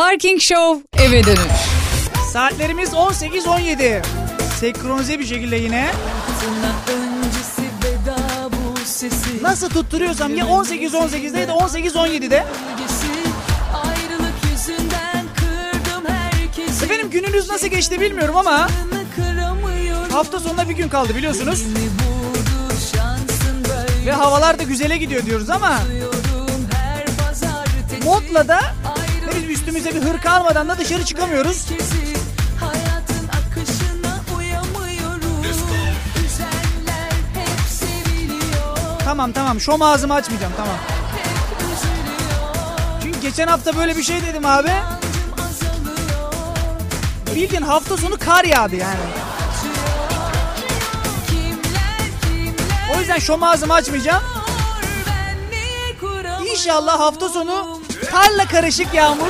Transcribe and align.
Parking 0.00 0.40
Show 0.40 0.82
eve 0.98 1.24
dönüş. 1.24 1.40
Saatlerimiz 2.32 2.90
18-17. 2.90 4.02
Senkronize 4.60 5.18
bir 5.18 5.26
şekilde 5.26 5.56
yine. 5.56 5.90
Nasıl 9.42 9.70
tutturuyorsam 9.70 10.36
ya 10.36 10.44
18-18'de 10.44 11.38
ya 11.38 11.48
da 11.48 11.52
18-17'de. 11.52 12.44
Efendim 16.84 17.10
gününüz 17.10 17.48
nasıl 17.48 17.66
geçti 17.66 18.00
bilmiyorum 18.00 18.36
ama 18.36 18.68
hafta 20.12 20.40
sonunda 20.40 20.68
bir 20.68 20.74
gün 20.74 20.88
kaldı 20.88 21.16
biliyorsunuz. 21.16 21.64
Ve 24.06 24.12
havalar 24.12 24.58
da 24.58 24.62
güzele 24.62 24.96
gidiyor 24.96 25.26
diyoruz 25.26 25.50
ama 25.50 25.78
modla 28.04 28.48
da 28.48 28.60
üstümüze 29.50 29.94
bir 29.94 30.02
hırka 30.02 30.30
almadan 30.30 30.68
da 30.68 30.78
dışarı 30.78 31.04
çıkamıyoruz. 31.04 31.66
Tamam 39.04 39.32
tamam 39.32 39.60
şom 39.60 39.82
ağzımı 39.82 40.14
açmayacağım 40.14 40.52
tamam. 40.56 40.76
Çünkü 43.02 43.20
geçen 43.20 43.46
hafta 43.46 43.76
böyle 43.76 43.96
bir 43.96 44.02
şey 44.02 44.22
dedim 44.22 44.46
abi. 44.46 44.72
Bildiğin 47.34 47.62
hafta 47.62 47.96
sonu 47.96 48.18
kar 48.18 48.44
yağdı 48.44 48.76
yani. 48.76 49.00
O 52.96 52.98
yüzden 52.98 53.18
şom 53.18 53.42
ağzımı 53.42 53.74
açmayacağım. 53.74 54.22
İnşallah 56.50 57.00
hafta 57.00 57.28
sonu 57.28 57.79
karla 58.12 58.46
karışık 58.46 58.94
yağmur. 58.94 59.28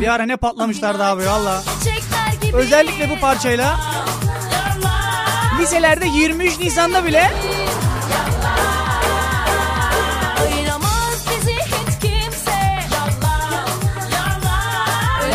Bir 0.00 0.08
ara 0.08 0.22
ne 0.22 0.36
patlamışlardı 0.36 1.04
abi 1.04 1.26
valla. 1.26 1.62
Özellikle 2.52 3.10
bu 3.10 3.20
parçayla. 3.20 3.80
Liselerde 5.60 6.06
23 6.06 6.58
Nisan'da 6.58 7.04
bile 7.04 7.30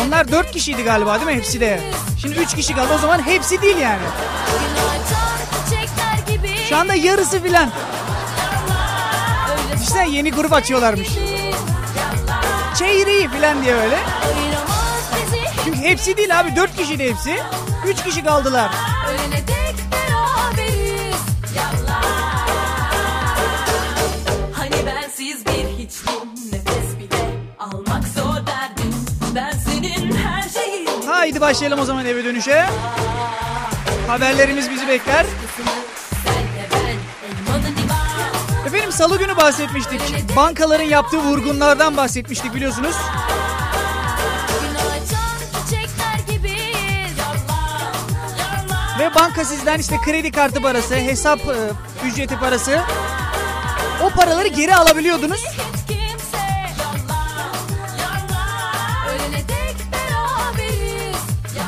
Onlar 0.06 0.32
4 0.32 0.52
kişiydi 0.52 0.82
galiba 0.82 1.14
değil 1.14 1.26
mi 1.26 1.34
hepsi 1.34 1.60
de? 1.60 1.80
Şimdi 2.20 2.38
3 2.38 2.54
kişi 2.54 2.74
kaldı 2.74 2.92
o 2.94 2.98
zaman 2.98 3.26
hepsi 3.26 3.62
değil 3.62 3.76
yani. 3.76 4.02
Şu 6.68 6.76
anda 6.76 6.94
yarısı 6.94 7.42
filan. 7.42 7.70
İşte 10.02 10.16
yeni 10.16 10.30
grup 10.32 10.52
açıyorlarmış. 10.52 11.08
Çeyreği 12.78 13.28
filan 13.28 13.62
diye 13.62 13.74
öyle. 13.74 13.98
Çünkü 15.64 15.78
hepsi 15.78 16.16
değil 16.16 16.40
abi 16.40 16.56
4 16.56 16.76
kişiydi 16.76 17.10
hepsi. 17.10 17.36
3 17.86 18.04
kişi 18.04 18.24
kaldılar. 18.24 18.70
Hani 24.52 24.86
bensiz 24.86 25.46
bir 25.46 25.84
hiçliğim 25.84 26.28
nefes 26.52 26.98
bile 26.98 27.30
almak 27.58 28.04
zor 28.08 28.46
derdim. 28.46 28.94
Ben 29.34 29.52
senin 29.52 30.12
her 30.16 30.42
şeyin. 30.48 31.02
Haydi 31.06 31.40
başlayalım 31.40 31.80
o 31.80 31.84
zaman 31.84 32.06
eve 32.06 32.24
dönüşe. 32.24 32.66
Haberlerimiz 34.08 34.70
bizi 34.70 34.88
bekler. 34.88 35.26
Salı 38.92 39.18
günü 39.18 39.36
bahsetmiştik. 39.36 40.00
Bankaların 40.36 40.84
yaptığı 40.84 41.18
vurgunlardan 41.18 41.96
bahsetmiştik 41.96 42.54
biliyorsunuz. 42.54 42.96
Ve 48.98 49.14
banka 49.14 49.44
sizden 49.44 49.78
işte 49.78 49.96
kredi 50.04 50.30
kartı 50.30 50.62
parası, 50.62 50.94
hesap 50.94 51.40
e, 51.40 51.70
ücreti 52.06 52.38
parası. 52.38 52.80
O 54.02 54.10
paraları 54.10 54.48
geri 54.48 54.74
alabiliyordunuz. 54.76 55.44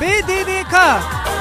BDDK 0.01 0.75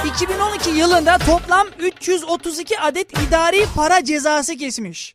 2012 0.07 0.71
yılında 0.71 1.19
toplam 1.19 1.67
332 1.79 2.81
adet 2.81 3.19
idari 3.19 3.67
para 3.77 4.05
cezası 4.05 4.57
kesmiş. 4.57 5.15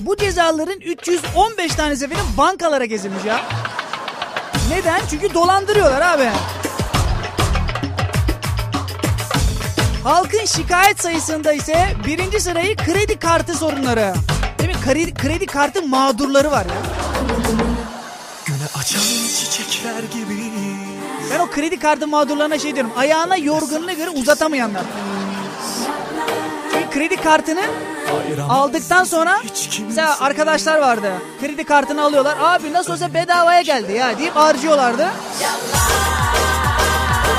Bu 0.00 0.16
cezaların 0.16 0.80
315 0.80 1.74
tanesi 1.74 2.04
efendim 2.04 2.26
bankalara 2.38 2.86
kesilmiş 2.86 3.24
ya. 3.24 3.40
Neden? 4.70 5.00
Çünkü 5.10 5.34
dolandırıyorlar 5.34 6.00
abi. 6.02 6.28
Halkın 10.04 10.44
şikayet 10.44 11.02
sayısında 11.02 11.52
ise 11.52 11.88
birinci 12.06 12.40
sırayı 12.40 12.76
kredi 12.76 13.18
kartı 13.18 13.54
sorunları. 13.54 14.14
Değil 14.58 14.70
mi? 14.70 14.76
Kredi, 14.84 15.14
kredi 15.14 15.46
kartı 15.46 15.82
mağdurları 15.82 16.50
var 16.50 16.64
ya. 16.66 16.82
Güne 18.46 18.66
açan 18.80 19.00
çiçekler 19.38 20.02
gibi 20.02 20.42
Ben 21.32 21.38
o 21.38 21.50
kredi 21.50 21.78
kartı 21.78 22.08
mağdurlarına 22.08 22.58
şey 22.58 22.74
diyorum. 22.74 22.92
Ayağına 22.96 23.36
yorgunluğuna 23.36 23.92
göre 23.92 24.10
uzatamayanlar. 24.10 24.82
Kredi 26.98 27.16
kartını 27.16 27.64
aldıktan 28.48 29.04
sonra 29.04 29.40
mesela 29.86 30.20
arkadaşlar 30.20 30.78
vardı. 30.78 31.12
Kredi 31.40 31.64
kartını 31.64 32.02
alıyorlar. 32.04 32.36
Abi 32.40 32.72
nasıl 32.72 32.92
olsa 32.92 33.14
bedavaya 33.14 33.62
geldi 33.62 33.92
ya 33.92 34.18
deyip 34.18 34.36
harcıyorlardı. 34.36 35.08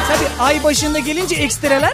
Tabi 0.07 0.43
ay 0.43 0.63
başında 0.63 0.99
gelince 0.99 1.35
ekstreler. 1.35 1.93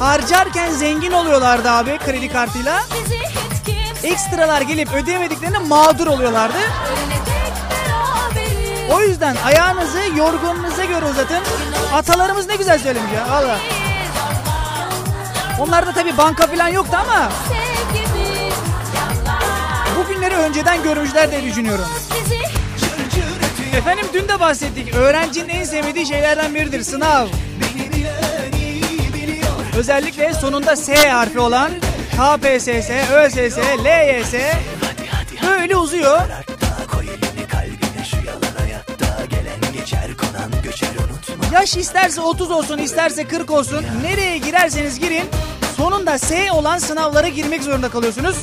Harcarken 0.00 0.70
zengin 0.70 1.12
oluyorlardı 1.12 1.70
abi 1.70 1.98
kredi 1.98 2.32
kartıyla. 2.32 2.82
Ekstralar 4.02 4.60
gelip 4.60 4.92
ödeyemediklerinde 4.92 5.58
mağdur 5.58 6.06
oluyorlardı. 6.06 6.58
O 8.90 9.00
yüzden 9.00 9.36
ayağınızı 9.44 9.98
yorgunluğunuza 10.16 10.84
göre 10.84 11.04
uzatın. 11.04 11.42
Atalarımız 11.94 12.46
ne 12.48 12.56
güzel 12.56 12.78
söylemiş 12.78 13.12
ya 13.12 13.30
valla. 13.30 13.58
Onlarda 15.60 15.92
tabi 15.92 16.16
banka 16.18 16.46
falan 16.46 16.68
yoktu 16.68 16.96
ama 17.00 17.28
Sevgimiz. 17.48 18.54
bu 19.98 20.14
günleri 20.14 20.34
önceden 20.36 20.82
görmüşler 20.82 21.30
diye 21.30 21.42
düşünüyorum. 21.42 21.84
Efendim 23.76 24.06
dün 24.14 24.28
de 24.28 24.40
bahsettik. 24.40 24.94
Öğrencinin 24.94 25.48
en 25.48 25.64
sevmediği 25.64 26.06
şeylerden 26.06 26.54
biridir 26.54 26.82
sınav. 26.82 27.26
Özellikle 29.78 30.34
sonunda 30.34 30.76
S 30.76 31.08
harfi 31.08 31.38
olan 31.40 31.70
KPSS, 32.16 32.90
ÖSS, 33.14 33.58
LYS 33.84 34.34
böyle 35.42 35.76
uzuyor. 35.76 36.20
Konan 40.40 40.62
göçer 40.62 40.88
unutma 40.88 41.44
Yaş 41.52 41.76
isterse 41.76 42.20
30 42.20 42.50
olsun 42.50 42.78
isterse 42.78 43.28
40 43.28 43.50
olsun 43.50 43.84
nereye 44.02 44.38
girerseniz 44.38 45.00
girin 45.00 45.24
sonunda 45.76 46.18
S 46.18 46.52
olan 46.52 46.78
sınavlara 46.78 47.28
girmek 47.28 47.62
zorunda 47.62 47.88
kalıyorsunuz. 47.88 48.36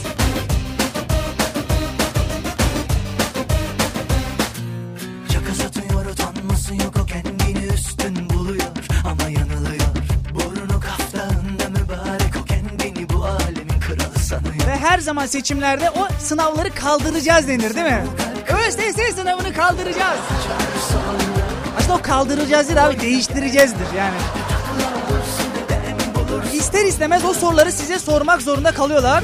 Şaka 5.34 5.53
satıyor 5.53 6.06
utanması 6.06 6.75
yok 6.75 6.94
o 7.02 7.06
kendini 7.06 7.66
üstün 7.74 8.30
buluyor 8.30 8.66
Ama 9.06 9.30
yanılıyor 9.30 9.88
Burnu 10.34 10.80
kaftağında 10.80 11.69
mübarek 11.69 12.34
o 12.41 12.46
kendini 12.46 13.09
bu 13.09 13.25
alemin 13.25 13.80
kralı 13.80 14.19
sanıyor 14.19 14.68
Ve 14.68 14.77
her 14.77 15.00
zaman 15.00 15.25
seçimlerde 15.25 15.89
o 15.92 16.07
sınavları 16.19 16.69
kaldıracağız 16.75 17.48
denir 17.48 17.75
değil 17.75 17.86
mi? 17.86 18.04
ÖSS 18.68 19.16
sınavını 19.16 19.54
kaldıracağız. 19.54 20.19
Aslında 21.88 22.00
o 22.00 22.01
kaldıracağız 22.01 22.68
değil 22.68 22.86
abi 22.86 23.00
değiştireceğizdir 23.00 23.94
yani. 23.98 24.18
İster 26.54 26.86
istemez 26.86 27.25
o 27.25 27.34
soruları 27.34 27.72
size 27.72 28.00
sormak 28.00 28.42
zorunda 28.42 28.72
kalıyorlar. 28.72 29.24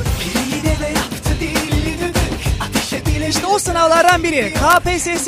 İşte 3.30 3.46
o 3.46 3.60
sınavlardan 3.60 4.24
biri 4.24 4.54
KPSS. 4.54 5.28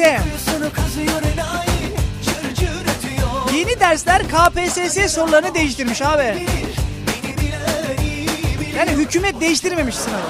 Yeni 3.53 3.79
dersler 3.79 4.21
KPSS 4.23 5.13
sorularını 5.13 5.53
değiştirmiş 5.53 6.01
abi. 6.01 6.47
Yani 8.77 8.91
hükümet 8.91 9.41
değiştirmemiş 9.41 9.95
sınavı. 9.95 10.21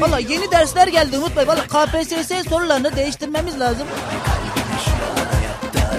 Valla 0.00 0.18
yeni 0.18 0.50
dersler 0.50 0.88
geldi 0.88 1.18
unutmayın. 1.18 1.48
Valla 1.48 1.60
KPSS 1.60 2.48
sorularını 2.48 2.96
değiştirmemiz 2.96 3.60
lazım. 3.60 3.86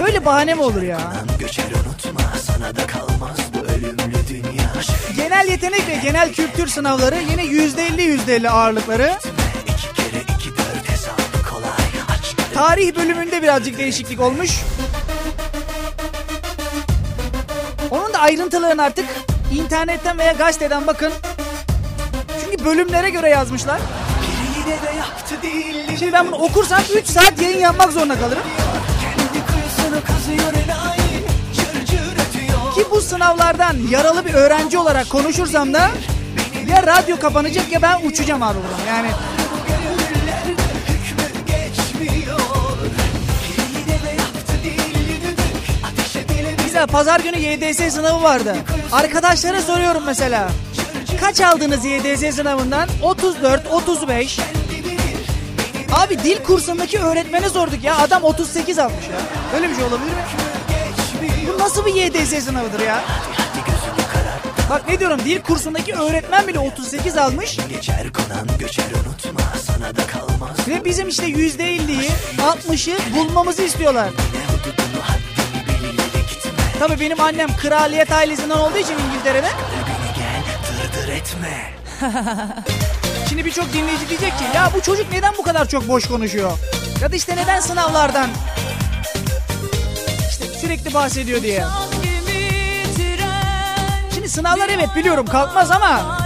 Böyle 0.04 0.24
bahane 0.24 0.54
mi 0.54 0.62
olur 0.62 0.82
ya? 0.82 0.98
Göçer 1.38 1.64
unutma 1.64 2.20
sana 2.42 2.76
da 2.76 2.86
kalmaz 2.86 3.36
bu 3.54 3.58
ölümlü 3.72 4.28
dünya 4.28 4.72
Genel 5.16 5.48
yetenek 5.48 5.88
ve 5.88 5.94
genel 6.02 6.32
kültür 6.32 6.66
sınavları 6.66 7.16
yine 7.30 7.44
%50 7.44 8.18
%50 8.26 8.48
ağırlıkları. 8.50 9.12
Tarih 12.54 12.96
bölümünde 12.96 13.42
birazcık 13.42 13.78
değişiklik 13.78 14.20
olmuş. 14.20 14.50
Onun 17.90 18.12
da 18.12 18.18
ayrıntılarını 18.18 18.82
artık 18.82 19.06
internetten 19.52 20.18
veya 20.18 20.32
gazeteden 20.32 20.86
bakın. 20.86 21.12
Çünkü 22.44 22.64
bölümlere 22.64 23.10
göre 23.10 23.28
yazmışlar. 23.28 23.80
Şimdi 25.98 26.12
ben 26.12 26.26
bunu 26.26 26.36
okursam 26.36 26.80
3 26.96 27.06
saat 27.06 27.42
yayın 27.42 27.58
yapmak 27.58 27.92
zorunda 27.92 28.18
kalırım. 28.18 28.42
Ki 32.74 32.84
bu 32.90 33.00
sınavlardan 33.00 33.76
yaralı 33.90 34.24
bir 34.24 34.34
öğrenci 34.34 34.78
olarak 34.78 35.10
konuşursam 35.10 35.74
da 35.74 35.90
ya 36.68 36.82
radyo 36.86 37.18
kapanacak 37.18 37.72
ya 37.72 37.82
ben 37.82 38.00
uçacağım 38.06 38.42
abi. 38.42 38.58
Yani 38.88 39.08
mesela 46.64 46.86
pazar 46.86 47.20
günü 47.20 47.38
YDS 47.38 47.94
sınavı 47.94 48.22
vardı. 48.22 48.56
Arkadaşlara 48.92 49.62
soruyorum 49.62 50.02
mesela. 50.06 50.48
Kaç 51.20 51.40
aldınız 51.40 51.84
YDS 51.84 52.36
sınavından? 52.36 52.88
34, 53.02 53.66
35. 53.72 54.38
Abi 55.92 56.18
dil 56.18 56.44
kursundaki 56.44 56.98
öğretmene 56.98 57.48
sorduk 57.48 57.84
ya. 57.84 57.98
Adam 57.98 58.24
38 58.24 58.78
almış 58.78 59.04
ya. 59.08 59.35
Böyle 59.52 59.70
bir 59.70 59.74
şey 59.74 59.84
olabilir 59.84 60.10
mi? 60.10 60.22
Bu 61.54 61.58
nasıl 61.58 61.86
bir 61.86 61.94
YDS 61.94 62.44
sınavıdır 62.44 62.80
ya? 62.80 63.04
Bak 64.70 64.88
ne 64.88 65.00
diyorum 65.00 65.20
dil 65.24 65.42
kursundaki 65.42 65.94
öğretmen 65.94 66.48
bile 66.48 66.58
38 66.58 67.16
almış. 67.16 67.58
Geçer 67.68 68.12
konan 68.12 68.58
göçer 68.58 68.84
unutma 68.84 69.40
sana 69.66 69.96
da 69.96 70.06
kalmaz 70.06 70.68
Ve 70.68 70.84
bizim 70.84 71.08
işte 71.08 71.26
%50'yi 71.26 72.10
60'ı 72.38 73.14
bulmamızı 73.16 73.62
istiyorlar. 73.62 74.08
Tabii 76.78 77.00
benim 77.00 77.20
annem 77.20 77.56
kraliyet 77.56 78.12
ailesinden 78.12 78.56
olduğu 78.56 78.78
için 78.78 78.94
İngiltere'de. 79.08 79.48
Şimdi 83.28 83.44
birçok 83.44 83.72
dinleyici 83.72 84.08
diyecek 84.08 84.38
ki 84.38 84.44
ya 84.54 84.70
bu 84.74 84.80
çocuk 84.80 85.12
neden 85.12 85.34
bu 85.38 85.42
kadar 85.42 85.68
çok 85.68 85.88
boş 85.88 86.06
konuşuyor? 86.08 86.52
Ya 87.02 87.12
da 87.12 87.16
işte 87.16 87.36
neden 87.36 87.60
sınavlardan 87.60 88.30
sürekli 90.66 90.94
bahsediyor 90.94 91.42
diye. 91.42 91.64
Şimdi 94.14 94.28
sınavlar 94.28 94.68
evet 94.68 94.88
biliyorum 94.96 95.26
kalkmaz 95.26 95.70
ama 95.70 96.18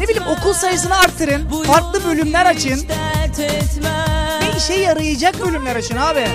ne 0.00 0.08
bileyim 0.08 0.28
okul 0.28 0.52
sayısını 0.52 0.98
arttırın, 0.98 1.62
farklı 1.66 2.04
bölümler 2.04 2.46
açın 2.46 2.88
ve 4.42 4.56
işe 4.56 4.74
yarayacak 4.74 5.46
bölümler 5.46 5.76
açın 5.76 5.96
abi. 5.96 6.26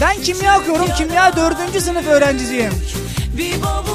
Ben 0.00 0.22
kimya 0.22 0.60
okuyorum, 0.60 0.88
kimya 0.96 1.36
4. 1.36 1.82
sınıf 1.82 2.06
öğrencisiyim. 2.06 2.72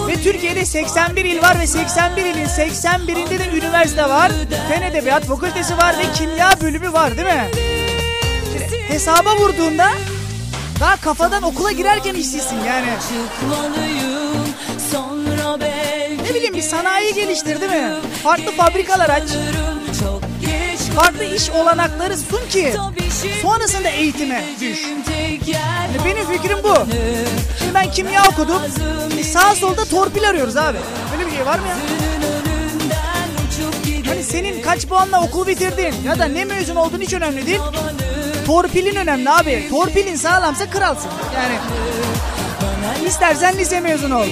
Ve 0.08 0.14
Türkiye'de 0.24 0.66
81 0.66 1.26
il 1.26 1.42
var 1.42 1.60
ve 1.60 1.68
81 1.68 2.26
ilin 2.26 2.46
81'inde 2.46 3.40
de 3.40 3.58
üniversite 3.58 4.10
var. 4.10 4.32
Fen 4.70 4.82
Edebiyat 4.82 5.26
Fakültesi 5.26 5.78
var 5.78 5.96
ve 5.98 6.04
kimya 6.14 6.52
bölümü 6.62 6.94
var 6.94 7.18
değil 7.18 7.28
mi? 7.28 7.48
Şimdi 8.54 8.84
hesaba 8.90 9.36
vurduğunda 9.36 9.90
daha 10.80 10.96
kafadan 11.02 11.44
okula 11.44 11.72
girerken 11.72 12.14
işsizsin 12.16 12.56
yani. 12.68 12.88
Ne 16.24 16.36
bileyim 16.36 16.54
bir 16.54 16.62
sanayi 16.62 17.14
geliştir 17.14 17.62
değil 17.62 17.72
mi? 17.72 17.94
Farklı 18.24 18.52
fabrikalar 18.52 19.10
aç. 19.10 19.30
Farklı 20.96 21.24
iş 21.24 21.50
olanakları 21.50 22.18
sun 22.18 22.50
ki 22.50 22.74
sonrasında 23.42 23.90
eğitime 23.90 24.44
düş. 24.62 24.80
Yani 25.48 25.98
benim 26.06 26.26
fikrim 26.26 26.58
bu. 26.64 26.74
Şimdi 27.60 27.74
ben 27.74 27.92
kimya 27.92 28.24
okudum. 28.30 28.62
E 29.20 29.24
sağ 29.24 29.56
solda 29.56 29.86
torpil 29.86 30.30
arıyoruz 30.30 30.58
abi. 30.58 30.78
Böyle 31.12 31.32
bir 31.32 31.36
şey 31.36 31.46
var 31.46 31.60
mı 31.60 31.68
ya? 31.68 31.76
Hani 34.08 34.24
senin 34.24 34.62
kaç 34.62 34.88
puanla 34.88 35.22
okul 35.24 35.48
bitirdin 35.48 35.96
ya 36.06 36.20
da 36.20 36.26
ne 36.26 36.46
mezun 36.46 36.76
olduğun 36.76 37.02
hiç 37.02 37.14
önemli 37.14 37.48
değil. 37.48 37.60
Torpilin 38.48 38.96
önemli 38.96 39.30
abi. 39.30 39.68
Torpilin 39.70 40.16
sağlamsa 40.16 40.70
kralsın. 40.70 41.10
Yani 41.36 41.56
istersen 43.08 43.58
lise 43.58 43.80
mezunu 43.80 44.18
ol. 44.18 44.26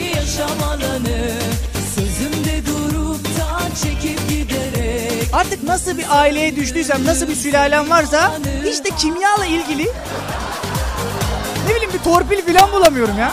Artık 5.33 5.63
nasıl 5.63 5.97
bir 5.97 6.05
aileye 6.09 6.55
düştüysem, 6.55 7.05
nasıl 7.05 7.27
bir 7.27 7.35
sülalem 7.35 7.89
varsa 7.89 8.31
işte 8.69 8.89
kimyayla 8.97 9.45
ilgili 9.45 9.87
ne 11.67 11.75
bileyim 11.75 11.93
bir 11.93 11.99
torpil 11.99 12.53
falan 12.53 12.71
bulamıyorum 12.71 13.17
ya. 13.19 13.31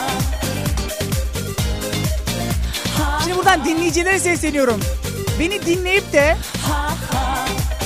Şimdi 3.23 3.37
buradan 3.37 3.65
dinleyicilere 3.65 4.19
sesleniyorum. 4.19 4.79
Beni 5.39 5.65
dinleyip 5.65 6.13
de 6.13 6.37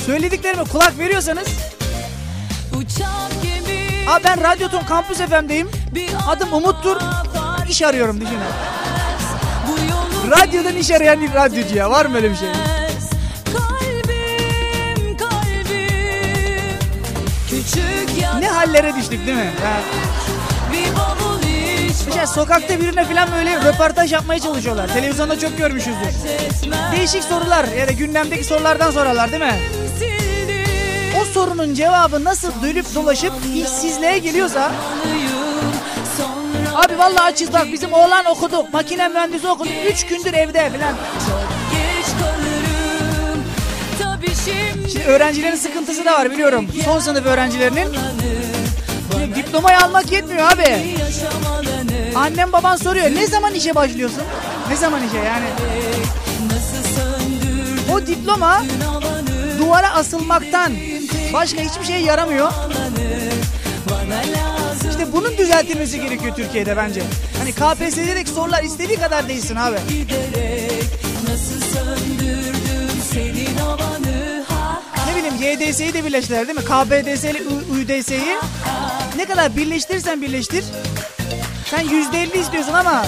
söylediklerime 0.06 0.64
kulak 0.64 0.98
veriyorsanız 0.98 1.48
Abi 4.08 4.24
ben 4.24 4.42
Radyoton 4.42 4.84
Kampüs 4.84 5.18
FM'deyim. 5.18 5.68
Adım 6.28 6.52
Umut'tur. 6.52 6.96
İş 7.68 7.82
arıyorum 7.82 8.20
düşünün. 8.20 8.38
Radyodan 10.30 10.76
iş 10.76 10.90
arayan 10.90 11.20
bir 11.20 11.34
radyocu 11.34 11.76
ya. 11.76 11.90
Var 11.90 12.06
mı 12.06 12.16
öyle 12.16 12.30
bir 12.30 12.36
şey? 12.36 12.48
Kalbim 13.44 15.16
kalbim 15.16 15.78
Ne 18.40 18.48
hallere 18.48 18.94
düştük 18.96 19.26
değil 19.26 19.38
mi? 19.38 19.50
Ya, 19.64 19.80
bir 20.72 20.96
bavul 20.96 21.42
iç 21.88 21.96
mesela 22.06 22.26
sokakta 22.26 22.80
birine 22.80 23.04
falan 23.04 23.28
böyle 23.32 23.56
röportaj 23.64 24.12
yapmaya 24.12 24.40
çalışıyorlar. 24.40 24.88
Televizyonda 24.88 25.38
çok 25.38 25.58
görmüşüzdür. 25.58 26.08
Değişik 26.96 27.24
sorular 27.24 27.64
ya 27.64 27.88
da 27.88 27.92
gündemdeki 27.92 28.44
sorulardan 28.44 28.90
sorarlar 28.90 29.30
değil 29.32 29.42
mi? 29.42 29.58
Sorunun 31.38 31.74
cevabı 31.74 32.24
nasıl 32.24 32.62
dönüp 32.62 32.94
dolaşıp 32.94 33.32
işsizliğe 33.54 34.18
geliyorsa 34.18 34.72
abi 36.74 36.98
vallahi 36.98 37.22
açız 37.22 37.52
bak 37.52 37.66
bizim 37.72 37.92
oğlan 37.92 38.24
okudu 38.24 38.66
makine 38.72 39.08
mühendisi 39.08 39.48
okudu 39.48 39.68
3 39.92 40.06
gündür 40.06 40.32
evde 40.32 40.70
falan. 40.70 40.94
şimdi 44.92 45.04
öğrencilerin 45.04 45.56
sıkıntısı 45.56 46.04
da 46.04 46.12
var 46.12 46.30
biliyorum. 46.30 46.66
Son 46.84 46.98
sınıf 46.98 47.26
öğrencilerinin. 47.26 47.88
Şimdi 49.12 49.34
diplomayı 49.34 49.78
almak 49.78 50.12
yetmiyor 50.12 50.52
abi. 50.52 50.96
Annem 52.14 52.52
baban 52.52 52.76
soruyor 52.76 53.10
ne 53.10 53.26
zaman 53.26 53.54
işe 53.54 53.74
başlıyorsun? 53.74 54.22
Ne 54.70 54.76
zaman 54.76 55.00
işe 55.08 55.16
yani? 55.18 55.46
O 57.92 58.06
diploma 58.06 58.62
duvara 59.58 59.94
asılmaktan 59.94 60.72
başka 61.32 61.60
hiçbir 61.62 61.84
şeye 61.84 62.00
yaramıyor. 62.00 62.52
İşte 64.90 65.12
bunun 65.12 65.36
düzeltilmesi 65.38 66.00
gerekiyor 66.00 66.36
Türkiye'de 66.36 66.76
bence. 66.76 67.02
Hani 67.38 67.52
KPSS'deki 67.52 68.30
sorular 68.30 68.62
istediği 68.62 68.98
kadar 69.00 69.28
değilsin 69.28 69.56
abi. 69.56 69.76
Ne 75.06 75.16
bileyim 75.16 75.68
YDS'yi 75.70 75.92
de 75.94 76.04
birleştiler 76.04 76.48
değil 76.48 76.58
mi? 76.58 76.64
KPDS 76.64 77.24
ile 77.24 77.42
UDS'yi. 77.72 78.36
Ne 79.16 79.24
kadar 79.24 79.56
birleştirirsen 79.56 80.22
birleştir. 80.22 80.64
Sen 81.70 81.80
%50 81.84 82.38
istiyorsun 82.40 82.72
ama 82.72 83.04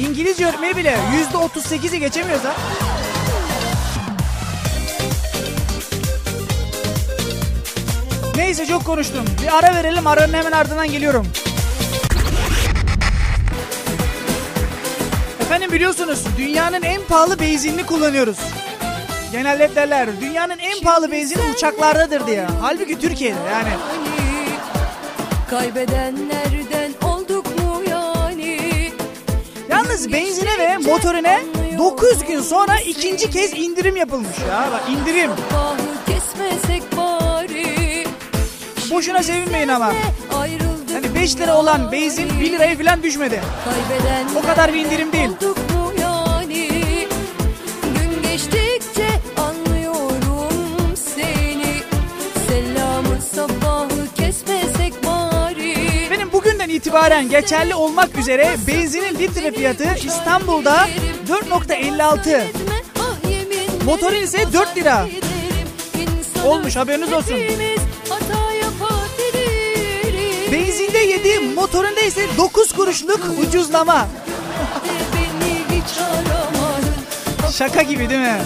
İngilizce 0.00 0.46
öğretmeni 0.46 0.76
bile 0.76 0.96
%38'i 1.32 2.00
geçemiyorsa 2.00 2.54
Neyse 8.40 8.66
çok 8.66 8.84
konuştum. 8.84 9.24
Bir 9.42 9.58
ara 9.58 9.74
verelim. 9.74 10.06
Aranın 10.06 10.32
hemen 10.32 10.52
ardından 10.52 10.90
geliyorum. 10.90 11.26
Efendim 15.40 15.72
biliyorsunuz 15.72 16.24
dünyanın 16.38 16.82
en 16.82 17.02
pahalı 17.02 17.40
benzinini 17.40 17.86
kullanıyoruz. 17.86 18.38
Genelde 19.32 19.64
hep 19.64 19.76
derler 19.76 20.08
dünyanın 20.20 20.58
en 20.58 20.80
pahalı 20.80 21.12
benzini 21.12 21.42
uçaklardadır 21.54 22.26
diye. 22.26 22.46
Halbuki 22.60 22.98
Türkiye'de 22.98 23.38
yani. 23.52 23.70
Kaybedenlerden 25.50 26.92
olduk 27.02 27.46
mu 27.46 27.82
yani? 27.90 28.58
Yalnız 29.68 30.12
benzine 30.12 30.58
ve 30.58 30.76
motorine 30.76 31.40
9 31.78 32.24
gün 32.24 32.40
sonra 32.40 32.78
ikinci 32.86 33.30
kez 33.30 33.52
indirim 33.52 33.96
yapılmış 33.96 34.38
ya. 34.50 34.68
Bak 34.72 34.82
indirim. 34.90 35.30
Bahı 35.30 35.76
kesmesek. 36.06 36.82
Boşuna 38.90 39.22
sevinmeyin 39.22 39.68
ama. 39.68 39.92
Hani 40.92 41.14
5 41.14 41.36
lira 41.36 41.56
olan 41.56 41.92
benzin 41.92 42.40
1 42.40 42.52
liraya 42.52 42.76
falan 42.78 43.02
düşmedi. 43.02 43.40
O 44.36 44.46
kadar 44.46 44.72
bir 44.74 44.78
indirim 44.84 45.12
değil. 45.12 45.30
Benim 56.10 56.32
bugünden 56.32 56.68
itibaren 56.68 57.28
geçerli 57.28 57.74
olmak 57.74 58.18
üzere 58.18 58.56
benzinin 58.66 59.18
litre 59.18 59.52
fiyatı 59.52 59.88
İstanbul'da 60.04 60.88
4.56. 61.28 62.42
Ah, 63.00 63.84
Motorin 63.84 64.22
ise 64.22 64.52
4 64.52 64.76
lira. 64.76 65.06
Olmuş, 66.46 66.76
haberiniz 66.76 67.12
olsun. 67.12 67.36
Benzinde 70.52 70.98
7, 70.98 71.40
motorunda 71.54 72.00
ise 72.00 72.26
9 72.38 72.72
kuruşluk 72.72 73.20
ucuzlama. 73.46 74.08
Şaka 77.52 77.82
gibi 77.82 78.10
değil 78.10 78.20
mi? 78.20 78.40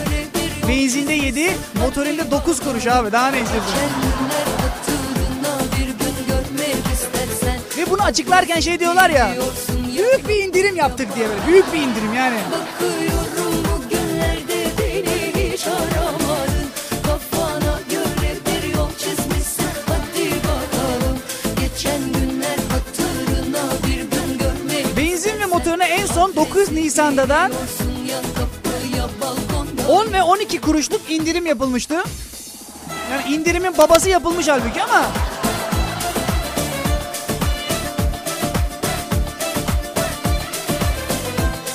Benzinde 0.68 1.12
7, 1.12 1.56
motorinde 1.80 2.30
9 2.30 2.60
kuruş 2.60 2.86
abi 2.86 3.12
daha 3.12 3.28
ne 3.28 3.40
istiyorsun? 3.40 3.74
Ve 7.78 7.90
bunu 7.90 8.02
açıklarken 8.02 8.60
şey 8.60 8.80
diyorlar 8.80 9.10
ya. 9.10 9.34
Büyük 9.96 10.28
bir 10.28 10.34
indirim 10.44 10.76
yaptık 10.76 11.16
diye 11.16 11.28
böyle. 11.28 11.46
Büyük 11.46 11.72
bir 11.72 11.78
indirim 11.78 12.14
yani. 12.16 12.36
Bakıyorum 12.52 13.23
19 26.24 26.72
Nisan'dan 26.72 27.52
10 29.88 30.12
ve 30.12 30.22
12 30.22 30.60
kuruşluk 30.60 31.10
indirim 31.10 31.46
yapılmıştı. 31.46 32.04
Yani 33.12 33.34
indirimin 33.34 33.78
babası 33.78 34.08
yapılmış 34.08 34.48
halbuki 34.48 34.82
ama 34.82 35.02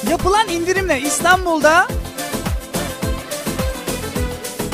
Yapılan 0.09 0.47
indirimle 0.47 1.01
İstanbul'da 1.01 1.87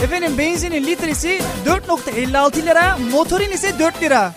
efendim 0.04 0.38
benzinin 0.38 0.84
litresi 0.84 1.42
4.56 1.66 2.66
lira, 2.66 2.98
motorin 3.12 3.52
ise 3.52 3.80
4 3.80 4.02
lira. 4.02 4.34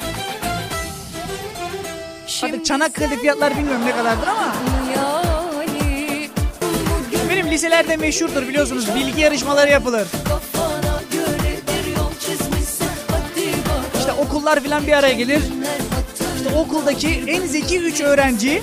Şimdi 2.26 2.52
Artık 2.52 2.66
Çanakkale'de 2.66 3.16
fiyatlar 3.16 3.56
bilmiyorum 3.56 3.86
ne 3.86 3.96
kadardır 3.96 4.26
ama. 4.26 4.47
Liselerde 7.58 7.96
meşhurdur 7.96 8.48
biliyorsunuz 8.48 8.94
bilgi 8.94 9.20
yarışmaları 9.20 9.70
yapılır. 9.70 10.06
İşte 13.98 14.12
okullar 14.12 14.60
filan 14.60 14.86
bir 14.86 14.92
araya 14.92 15.14
gelir. 15.14 15.42
İşte 16.36 16.56
okuldaki 16.56 17.24
en 17.26 17.46
zeki 17.46 17.78
3 17.78 18.00
öğrenci 18.00 18.62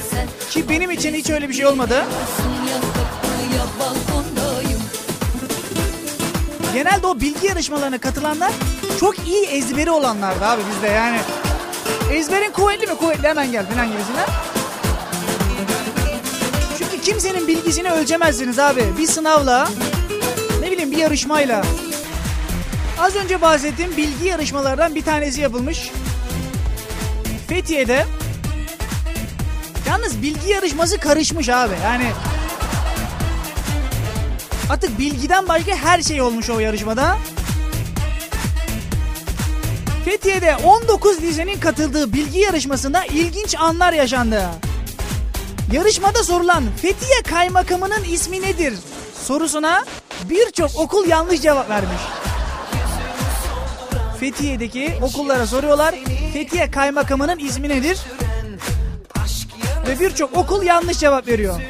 ki 0.49 0.69
benim 0.69 0.91
için 0.91 1.13
hiç 1.13 1.29
öyle 1.29 1.49
bir 1.49 1.53
şey 1.53 1.65
olmadı. 1.65 2.03
Genelde 6.73 7.07
o 7.07 7.19
bilgi 7.19 7.47
yarışmalarına 7.47 7.97
katılanlar 7.97 8.51
çok 8.99 9.27
iyi 9.27 9.45
ezberi 9.45 9.91
olanlardı 9.91 10.45
abi 10.45 10.61
bizde 10.75 10.87
yani. 10.87 11.17
Ezberin 12.11 12.51
kuvvetli 12.51 12.87
mi 12.87 12.95
kuvvetli 12.95 13.27
hemen 13.27 13.51
gel 13.51 13.65
falan 13.65 13.91
gibisinden. 13.91 14.44
Kimsenin 17.05 17.47
bilgisini 17.47 17.91
ölçemezsiniz 17.91 18.59
abi. 18.59 18.83
Bir 18.97 19.07
sınavla 19.07 19.69
ne 20.61 20.71
bileyim 20.71 20.91
bir 20.91 20.97
yarışmayla. 20.97 21.65
Az 22.99 23.15
önce 23.15 23.41
bahsettiğim 23.41 23.97
bilgi 23.97 24.25
yarışmalardan 24.25 24.95
bir 24.95 25.03
tanesi 25.03 25.41
yapılmış. 25.41 25.91
Fethiye'de. 27.47 28.05
Yalnız 29.87 30.21
bilgi 30.21 30.49
yarışması 30.49 30.97
karışmış 30.97 31.49
abi. 31.49 31.73
Yani 31.83 32.11
Artık 34.69 34.99
bilgiden 34.99 35.47
başka 35.47 35.75
her 35.75 36.01
şey 36.01 36.21
olmuş 36.21 36.49
o 36.49 36.59
yarışmada. 36.59 37.17
Fethiye'de 40.05 40.55
19 40.55 41.21
lisenin 41.21 41.59
katıldığı 41.59 42.13
bilgi 42.13 42.39
yarışmasında 42.39 43.05
ilginç 43.05 43.55
anlar 43.59 43.93
yaşandı. 43.93 44.49
Yarışmada 45.71 46.23
sorulan 46.23 46.63
Fethiye 46.81 47.21
Kaymakamı'nın 47.21 48.03
ismi 48.03 48.41
nedir 48.41 48.73
sorusuna 49.23 49.85
birçok 50.29 50.79
okul 50.79 51.07
yanlış 51.07 51.41
cevap 51.41 51.69
vermiş. 51.69 52.01
Fethiye'deki 54.19 54.93
okullara 55.01 55.47
soruyorlar 55.47 55.95
Fethiye 56.33 56.71
Kaymakamı'nın 56.71 57.39
ismi 57.39 57.69
nedir? 57.69 57.99
Ve 59.87 59.99
birçok 59.99 60.37
okul 60.37 60.63
yanlış 60.63 60.97
cevap 60.99 61.27
veriyor. 61.27 61.61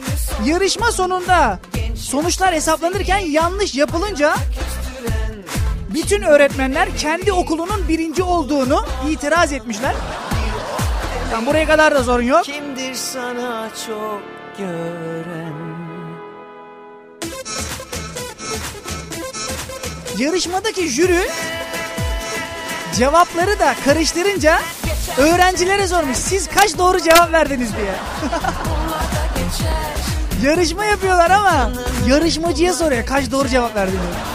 Yarışma 0.46 0.92
sonunda 0.92 1.60
sonuçlar 1.96 2.54
hesaplanırken 2.54 3.18
yanlış 3.18 3.75
yapılınca 3.75 4.36
bütün 5.94 6.22
öğretmenler 6.22 6.98
kendi 6.98 7.34
okulunun 7.34 7.88
birinci 7.88 8.24
olduğunu 8.24 8.86
itiraz 9.10 9.54
etmişler. 9.54 9.96
Tam 11.32 11.46
buraya 11.46 11.67
kadar 11.67 11.96
da 11.96 12.03
sorun 12.03 12.24
yok. 12.24 12.44
Kimdir 12.44 12.94
sana 12.96 13.70
çok 13.88 14.22
gören 14.58 15.53
Yarışmadaki 20.17 20.89
jüri 20.89 21.27
cevapları 22.96 23.60
da 23.60 23.75
karıştırınca 23.86 24.60
öğrencilere 25.17 25.88
sormuş. 25.88 26.17
Siz 26.17 26.48
kaç 26.48 26.77
doğru 26.77 27.00
cevap 27.01 27.34
verdiniz 27.34 27.70
diye. 27.77 27.94
Yarışma 30.50 30.86
yapıyorlar 30.86 31.32
ama 31.32 31.72
yarışmacıya 32.08 32.74
soruyor 32.74 33.05
kaç 33.05 33.32
doğru 33.32 33.48
cevap 33.48 33.75
verdin 33.75 33.91
diye. 33.91 34.35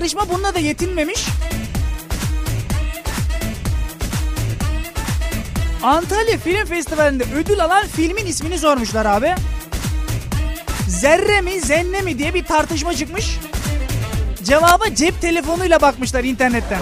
Yarışma 0.00 0.28
bununla 0.28 0.54
da 0.54 0.58
yetinmemiş. 0.58 1.26
Antalya 5.82 6.38
Film 6.38 6.66
Festivali'nde 6.66 7.24
ödül 7.34 7.64
alan 7.64 7.86
filmin 7.86 8.26
ismini 8.26 8.58
sormuşlar 8.58 9.06
abi. 9.06 9.34
Zerre 10.88 11.40
mi 11.40 11.60
zenne 11.60 12.00
mi 12.00 12.18
diye 12.18 12.34
bir 12.34 12.44
tartışma 12.44 12.94
çıkmış. 12.94 13.38
Cevaba 14.44 14.94
cep 14.94 15.20
telefonuyla 15.20 15.80
bakmışlar 15.80 16.24
internetten. 16.24 16.80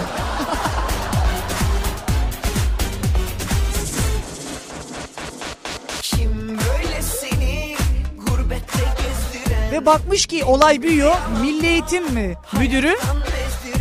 Ve 9.79 9.85
bakmış 9.85 10.25
ki 10.25 10.43
olay 10.43 10.81
büyüyor. 10.81 11.15
Milli 11.41 11.67
Eğitim 11.67 12.13
mi 12.13 12.37
müdürü? 12.59 12.95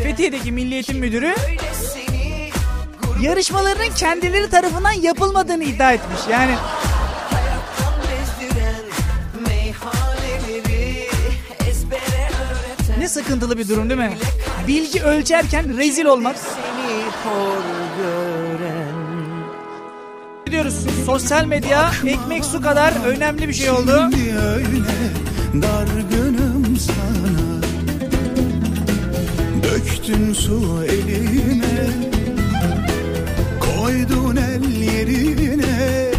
Fethiye'deki 0.02 0.52
Milli 0.52 0.75
Eğitim 0.75 0.99
Müdürü 0.99 1.35
yarışmalarının 3.23 3.95
kendileri 3.95 4.50
tarafından 4.50 4.90
yapılmadığını 4.90 5.64
iddia 5.64 5.93
etmiş. 5.93 6.21
Yani 6.31 6.55
ne 12.99 13.09
sıkıntılı 13.09 13.59
bir 13.59 13.69
durum 13.69 13.90
değil 13.90 14.00
mi? 14.00 14.12
Bilgi 14.69 15.02
ölçerken 15.02 15.76
rezil 15.76 16.05
olmak. 16.05 16.37
Diyoruz 20.50 20.87
sosyal 21.07 21.45
medya 21.45 21.93
ekmek 22.07 22.45
su 22.45 22.62
kadar 22.62 22.93
önemli 23.07 23.49
bir 23.49 23.55
şey 23.55 23.71
oldu. 23.71 24.11
Dargınım 25.55 26.76
sana 26.76 27.62
Döktün 29.62 30.33
su 30.33 30.85
eline 30.85 31.90
Koydun 33.61 34.37
el 34.37 34.64
yerine 34.81 36.11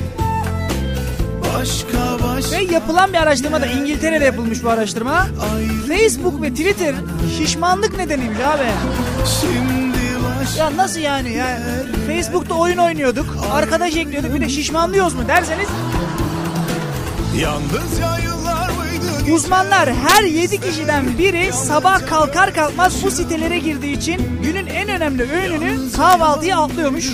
Başka 1.42 2.24
başka 2.24 2.58
Ve 2.58 2.64
yapılan 2.74 3.14
bir 3.14 3.18
araştırma 3.18 3.62
da 3.62 3.66
İngiltere'de 3.66 4.26
yapılmış 4.26 4.64
bu 4.64 4.70
araştırma. 4.70 5.28
Facebook 5.88 6.42
ve 6.42 6.50
Twitter 6.50 6.96
şişmanlık 7.38 7.98
nedeniymiş 7.98 8.40
abi. 8.40 8.64
Şimdi 9.42 10.00
Ya 10.58 10.78
nasıl 10.78 11.00
yani 11.00 11.34
ya? 11.34 11.60
Facebook'ta 12.08 12.56
oyun 12.56 12.78
oynuyorduk, 12.78 13.38
arkadaş 13.52 13.96
ekliyorduk 13.96 14.34
bir 14.36 14.42
de 14.42 14.50
şişmanlıyoruz 14.50 15.14
mu 15.14 15.22
derseniz 15.28 15.68
Yalnızca 17.42 18.18
yıllar 18.18 18.34
mıydı 18.34 18.39
Uzmanlar 19.34 19.94
her 19.94 20.24
7 20.24 20.62
kişiden 20.62 21.18
biri 21.18 21.54
sabah 21.54 22.08
kalkar 22.08 22.54
kalkmaz 22.54 23.04
bu 23.04 23.12
sitelere 23.12 23.60
girdiği 23.60 23.98
için 23.98 24.40
günün 24.44 24.68
en 24.68 24.90
önemli 24.90 25.32
öğününü 25.32 25.92
kahvaltıya 25.92 26.60
atlıyormuş. 26.60 27.10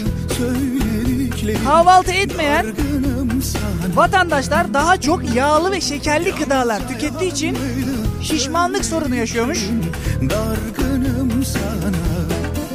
Kahvaltı 1.63 2.11
etmeyen 2.11 2.65
vatandaşlar 3.95 4.73
daha 4.73 5.01
çok 5.01 5.35
yağlı 5.35 5.71
ve 5.71 5.81
şekerli 5.81 6.31
gıdalar 6.31 6.87
tükettiği 6.87 7.31
için 7.31 7.57
şişmanlık 8.21 8.85
sorunu 8.85 9.15
yaşıyormuş. 9.15 9.59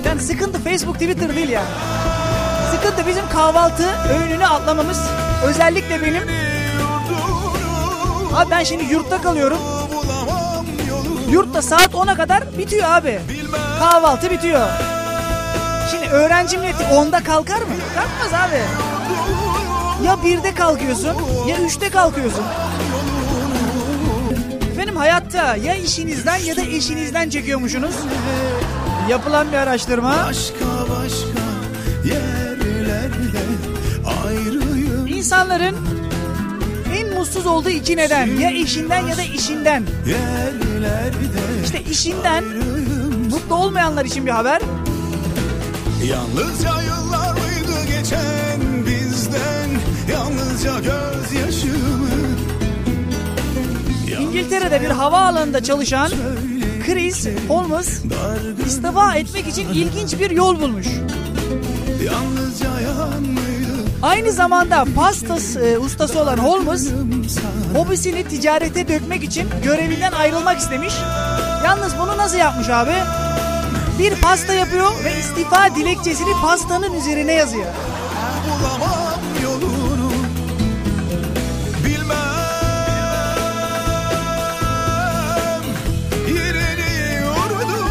Yani 0.04 0.20
sıkıntı 0.20 0.60
Facebook, 0.60 0.94
Twitter 0.94 1.36
değil 1.36 1.48
ya. 1.48 1.62
Sıkıntı 2.74 3.06
bizim 3.06 3.28
kahvaltı 3.28 3.84
öğününü 4.10 4.46
atlamamız. 4.46 4.98
Özellikle 5.44 6.02
benim. 6.02 6.49
Abi 8.34 8.50
ben 8.50 8.64
şimdi 8.64 8.84
yurtta 8.84 9.22
kalıyorum. 9.22 9.58
Yurtta 11.30 11.62
saat 11.62 11.94
10'a 11.94 12.14
kadar 12.14 12.58
bitiyor 12.58 12.90
abi. 12.90 13.20
Kahvaltı 13.78 14.30
bitiyor. 14.30 14.68
Şimdi 15.90 16.06
öğrenci 16.08 16.58
milleti 16.58 16.82
10'da 16.82 17.22
kalkar 17.24 17.58
mı? 17.58 17.74
Kalkmaz 17.94 18.40
abi. 18.48 18.60
Ya 20.06 20.12
1'de 20.14 20.54
kalkıyorsun 20.54 21.14
ya 21.48 21.56
3'te 21.56 21.90
kalkıyorsun. 21.90 22.44
Efendim 24.72 24.96
hayatta 24.96 25.56
ya 25.56 25.74
işinizden 25.74 26.36
ya 26.36 26.56
da 26.56 26.60
eşinizden 26.60 27.30
çekiyormuşsunuz. 27.30 27.94
Yapılan 29.08 29.52
bir 29.52 29.56
araştırma. 29.56 30.14
Başka 30.28 30.64
başka 30.64 31.40
yerlerde 32.04 33.40
ayrıyım 34.26 35.06
İnsanların 35.06 35.99
mutsuz 37.20 37.46
olduğu 37.46 37.70
iki 37.70 37.96
neden. 37.96 38.26
Ya 38.26 38.50
eşinden 38.50 39.06
ya 39.06 39.16
da 39.16 39.22
işinden. 39.22 39.84
İşte 41.64 41.82
işinden 41.90 42.44
mutlu 43.30 43.54
olmayanlar 43.54 44.04
için 44.04 44.26
bir 44.26 44.30
haber. 44.30 44.62
Yalnızca 46.04 46.82
yıllar 46.82 47.32
mıydı 47.32 47.86
geçen 47.86 48.86
bizden 48.86 49.70
Yalnızca 50.12 50.72
gözyaşımı 50.78 52.08
İngiltere'de 54.20 54.80
bir 54.80 54.90
havaalanında 54.90 55.62
çalışan 55.62 56.10
Chris 56.86 57.28
Holmes 57.48 58.02
istifa 58.66 59.14
etmek 59.14 59.46
için 59.46 59.68
ilginç 59.68 60.20
bir 60.20 60.30
yol 60.30 60.60
bulmuş. 60.60 60.86
Yalnızca 62.04 62.80
yalan 62.80 63.22
mıydı 63.22 63.69
Aynı 64.02 64.32
zamanda 64.32 64.84
pasta 64.96 65.60
e, 65.60 65.78
ustası 65.78 66.20
olan 66.20 66.36
Holmes 66.36 66.90
hobisini 67.76 68.24
ticarete 68.24 68.88
dökmek 68.88 69.24
için 69.24 69.48
görevinden 69.64 70.12
ayrılmak 70.12 70.58
istemiş. 70.58 70.94
Yalnız 71.64 71.98
bunu 71.98 72.16
nasıl 72.16 72.36
yapmış 72.36 72.68
abi? 72.68 72.94
Bir 73.98 74.20
pasta 74.20 74.52
yapıyor 74.52 74.90
ve 75.04 75.18
istifa 75.18 75.74
dilekçesini 75.76 76.32
pastanın 76.42 76.92
üzerine 76.92 77.32
yazıyor. 77.32 77.66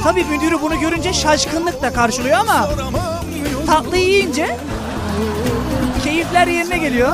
Tabii 0.04 0.24
müdürü 0.26 0.62
bunu 0.62 0.80
görünce 0.80 1.14
şaşkınlıkla 1.14 1.94
karşılıyor 1.94 2.38
ama 2.38 2.68
Soramam 2.68 3.26
yolu 3.54 3.66
tatlı 3.66 3.98
yiyince 3.98 4.58
keyifler 6.04 6.48
yerine 6.48 6.78
geliyor. 6.78 7.14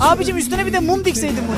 Abicim 0.00 0.36
üstüne 0.36 0.66
bir 0.66 0.72
de 0.72 0.80
mum 0.80 1.04
dikseydin 1.04 1.44
bunu. 1.48 1.56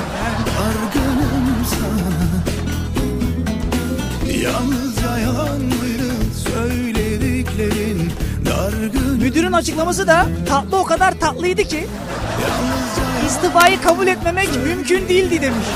Yalnızca 4.43 5.09
mıydı 5.57 6.13
söylediklerin 6.53 8.11
Müdürün 9.19 9.51
açıklaması 9.51 10.07
da 10.07 10.25
tatlı 10.49 10.77
o 10.77 10.83
kadar 10.83 11.19
tatlıydı 11.19 11.63
ki 11.63 11.87
istifayı 13.27 13.81
kabul 13.81 14.07
etmemek 14.07 14.49
mümkün 14.65 15.09
değildi 15.09 15.41
demiş. 15.41 15.67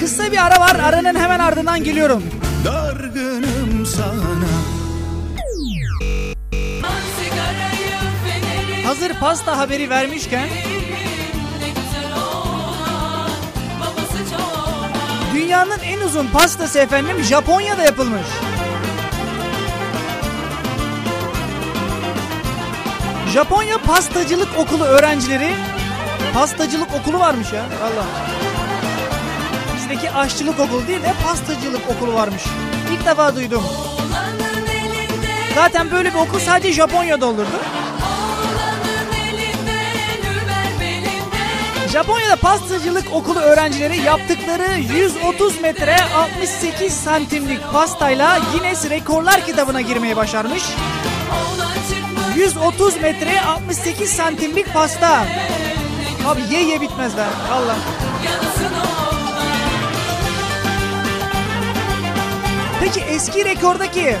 Kısa 0.00 0.32
bir 0.32 0.46
ara 0.46 0.60
var 0.60 0.74
aranın 0.74 1.14
hemen 1.14 1.38
ardından 1.38 1.84
geliyorum. 1.84 2.22
dargınım 2.64 3.55
sana 3.86 4.48
Hazır 8.86 9.12
pasta 9.20 9.58
haberi 9.58 9.90
vermişken 9.90 10.48
dünyanın 15.34 15.78
en 15.78 16.00
uzun 16.00 16.26
pastası 16.26 16.78
efendim 16.78 17.22
Japonya'da 17.22 17.82
yapılmış. 17.82 18.26
Japonya 23.32 23.78
Pastacılık 23.78 24.48
Okulu 24.58 24.84
öğrencileri 24.84 25.54
pastacılık 26.34 26.88
okulu 26.94 27.20
varmış 27.20 27.52
ya. 27.52 27.62
Allah. 27.62 28.06
Bizdeki 29.76 30.10
aşçılık 30.10 30.60
okulu 30.60 30.86
değil 30.86 31.02
de 31.02 31.12
pastacılık 31.24 31.90
okulu 31.90 32.14
varmış. 32.14 32.42
İlk 32.92 33.06
defa 33.06 33.36
duydum. 33.36 33.62
Zaten 35.54 35.90
böyle 35.90 36.14
bir 36.14 36.18
okul 36.18 36.38
sadece 36.38 36.72
Japonya'da 36.72 37.26
olurdu. 37.26 37.60
Japonya'da 41.92 42.36
pastacılık 42.36 43.12
okulu 43.12 43.38
öğrencileri 43.38 44.00
yaptıkları 44.00 44.78
130 44.78 45.60
metre 45.60 45.96
68 46.14 46.92
santimlik 46.92 47.72
pastayla 47.72 48.38
Guinness 48.52 48.90
Rekorlar 48.90 49.46
kitabına 49.46 49.80
girmeyi 49.80 50.16
başarmış. 50.16 50.62
Oğlan 51.32 51.74
çıkmış 51.74 52.36
130 52.36 53.00
metre 53.00 53.40
68 53.40 54.10
santimlik 54.10 54.74
pasta. 54.74 55.26
Abi 56.26 56.40
ye 56.54 56.62
ye 56.62 56.80
bitmez 56.80 57.16
be. 57.16 57.24
Allah. 57.52 57.76
Peki 62.80 63.00
eski 63.00 63.44
rekordaki 63.44 64.16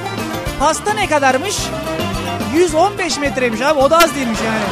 pasta 0.60 0.94
ne 0.94 1.08
kadarmış? 1.08 1.56
115 2.54 3.18
metreymiş 3.18 3.60
abi 3.60 3.78
o 3.78 3.90
da 3.90 3.98
az 3.98 4.14
değilmiş 4.16 4.38
yani. 4.46 4.64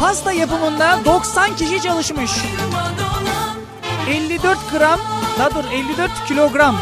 Pasta 0.00 0.32
yapımında 0.32 0.98
90 1.04 1.56
kişi 1.56 1.82
çalışmış. 1.82 2.30
Dolan 2.72 3.56
54 4.08 4.58
gram, 4.70 5.00
daha 5.38 5.50
dur 5.50 5.64
54 5.72 6.10
kilogram 6.28 6.76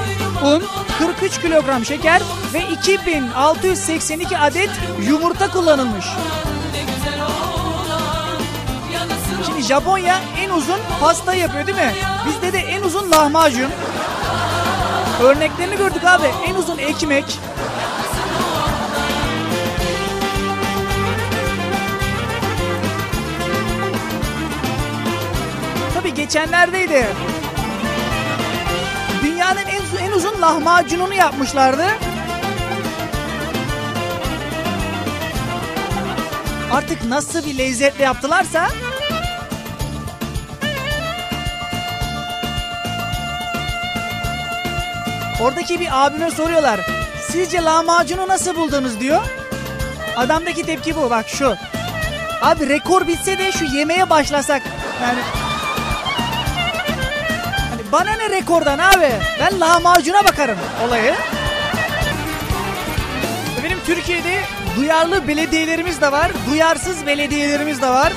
un, 0.45 0.63
43 0.99 1.41
kilogram 1.41 1.85
şeker 1.85 2.23
ve 2.55 2.61
2682 2.73 4.39
adet 4.39 4.71
yumurta 5.09 5.51
kullanılmış. 5.51 6.07
Şimdi 9.47 9.63
Japonya 9.63 10.21
en 10.41 10.51
uzun 10.51 10.81
pasta 11.01 11.35
yapıyor 11.35 11.67
değil 11.67 11.79
mi? 11.79 11.93
Bizde 12.27 12.53
de 12.53 12.59
en 12.59 12.83
uzun 12.83 13.11
lahmacun. 13.11 13.71
Örneklerini 15.23 15.77
gördük 15.77 16.05
abi. 16.05 16.27
En 16.47 16.55
uzun 16.55 16.79
ekmek. 16.79 17.39
Tabii 25.95 26.15
geçenlerdeydi. 26.15 27.07
Dünyanın 29.23 29.61
en, 29.67 30.07
en 30.07 30.13
uzun 30.13 30.43
lahmacununu 30.43 31.15
yapmışlardı. 31.15 31.87
Artık 36.73 37.05
nasıl 37.05 37.47
bir 37.47 37.59
lezzetle 37.59 38.05
yaptılarsa 38.05 38.69
Oradaki 45.41 45.81
bir 45.81 46.07
abime 46.07 46.31
soruyorlar. 46.31 46.81
Sizce 47.31 47.63
lahmacunu 47.63 48.29
nasıl 48.29 48.57
buldunuz 48.57 49.01
diyor. 49.01 49.23
Adamdaki 50.17 50.67
tepki 50.67 50.97
bu 50.97 51.11
bak 51.11 51.29
şu. 51.29 51.57
Abi 52.43 52.69
rekor 52.69 53.07
bitse 53.07 53.39
de 53.39 53.53
şu 53.53 53.65
yemeğe 53.65 54.11
başlasak. 54.11 54.63
Yani 55.03 55.19
Hani 57.71 57.83
bana 57.93 58.13
ne 58.17 58.31
rekordan 58.31 58.79
abi? 58.79 59.11
Ben 59.41 59.61
lahmacuna 59.61 60.25
bakarım 60.25 60.59
olayı. 60.87 61.15
Benim 63.65 63.79
Türkiye'de 63.87 64.41
duyarlı 64.77 65.29
belediyelerimiz 65.29 66.01
de 66.01 66.13
var. 66.13 66.31
Duyarsız 66.51 67.07
belediyelerimiz 67.07 67.83
de 67.83 67.89
var. 67.89 68.13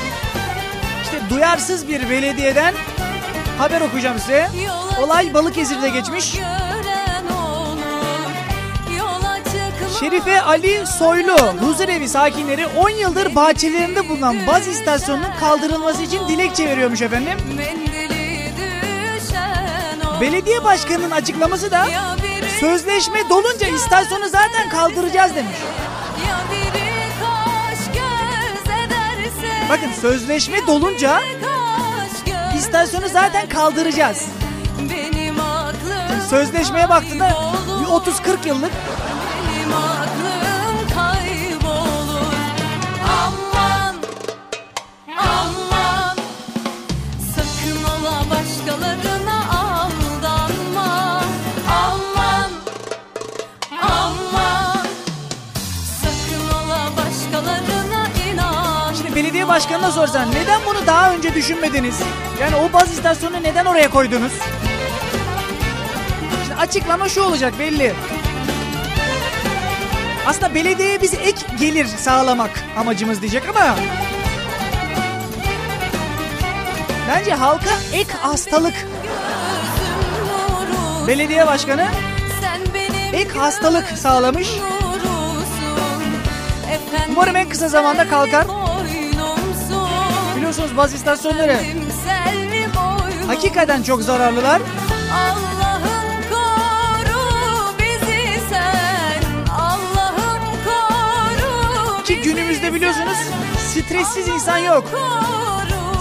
İşte 1.03 1.17
duyarsız 1.29 1.87
bir 1.87 2.09
belediyeden 2.09 2.73
haber 3.57 3.81
okuyacağım 3.81 4.19
size. 4.19 4.49
Olay 5.01 5.33
Balıkesir'de 5.33 5.89
geçmiş. 5.89 6.35
Şerife 10.01 10.41
Ali 10.41 10.87
Soylu, 10.87 11.37
huzurevi 11.61 12.09
sakinleri 12.09 12.67
10 12.67 12.89
yıldır 12.89 13.35
bahçelerinde 13.35 14.09
bulunan 14.09 14.47
baz 14.47 14.67
istasyonunun 14.67 15.31
kaldırılması 15.39 16.03
için 16.03 16.27
dilekçe 16.27 16.69
veriyormuş 16.69 17.01
efendim. 17.01 17.37
Belediye 20.21 20.63
başkanının 20.63 21.11
açıklaması 21.11 21.71
da 21.71 21.87
sözleşme 22.59 23.29
dolunca 23.29 23.67
istasyonu 23.67 24.29
zaten 24.29 24.69
kaldıracağız 24.69 25.35
demiş. 25.35 25.57
Bakın 29.69 29.91
sözleşme 30.01 30.67
dolunca 30.67 31.19
istasyonu 32.57 33.09
zaten 33.09 33.49
kaldıracağız. 33.49 34.25
Sözleşmeye 36.29 36.89
baktığında 36.89 37.29
bir 37.29 37.85
kaybolur. 37.85 38.05
30-40 38.05 38.47
yıllık 38.47 38.71
belediye 59.41 59.55
başkanına 59.55 59.91
sorsan 59.91 60.31
neden 60.31 60.61
bunu 60.65 60.87
daha 60.87 61.13
önce 61.13 61.33
düşünmediniz? 61.33 61.99
Yani 62.41 62.55
o 62.55 62.73
baz 62.73 62.91
istasyonunu 62.91 63.43
neden 63.43 63.65
oraya 63.65 63.89
koydunuz? 63.89 64.31
Şimdi 66.45 66.59
açıklama 66.59 67.09
şu 67.09 67.23
olacak 67.23 67.53
belli. 67.59 67.93
Aslında 70.27 70.55
belediyeye 70.55 71.01
biz 71.01 71.13
ek 71.13 71.45
gelir 71.59 71.85
sağlamak 71.85 72.63
amacımız 72.77 73.21
diyecek 73.21 73.43
ama 73.49 73.75
bence 77.09 77.33
halka 77.33 77.69
ek 77.93 78.13
hastalık 78.21 78.87
belediye 81.07 81.47
başkanı 81.47 81.87
ek 83.13 83.29
hastalık 83.39 83.87
sağlamış. 83.87 84.49
Umarım 87.09 87.35
en 87.35 87.49
kısa 87.49 87.69
zamanda 87.69 88.09
kalkar. 88.09 88.60
Biliyorsunuz 90.71 90.77
baz 90.77 90.93
istasyonları 90.93 91.57
hakikaten 93.27 93.83
çok 93.83 94.01
zararlılar. 94.01 94.61
Allah'ım 95.13 96.23
koru 96.29 97.77
bizi 97.79 98.39
sen 98.49 99.21
Allah'ım 99.51 100.43
koru 100.65 102.03
Ki 102.03 102.21
günümüzde 102.21 102.73
biliyorsunuz 102.73 103.17
stressiz 103.57 104.27
insan 104.27 104.57
yok. 104.57 104.83